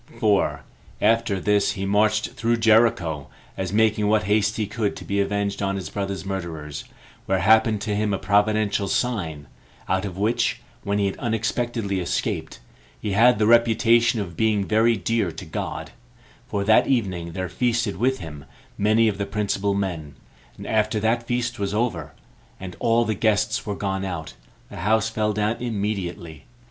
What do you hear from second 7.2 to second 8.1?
where happened to